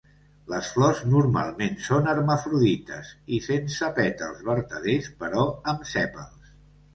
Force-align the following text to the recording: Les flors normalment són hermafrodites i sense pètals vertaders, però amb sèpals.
Les 0.51 0.67
flors 0.75 1.01
normalment 1.15 1.75
són 1.87 2.09
hermafrodites 2.13 3.11
i 3.37 3.41
sense 3.49 3.91
pètals 4.01 4.41
vertaders, 4.49 5.13
però 5.21 5.45
amb 5.75 5.87
sèpals. 5.93 6.51